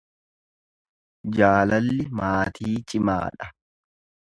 Jaalalli 1.41 2.07
maatii 2.23 2.75
cimaa 2.93 3.23
dha. 3.39 3.55